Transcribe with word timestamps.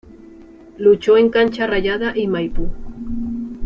Luchó 0.79 1.15
en 1.15 1.29
Cancha 1.29 1.67
Rayada 1.67 2.17
y 2.17 2.25
Maipú. 2.27 2.71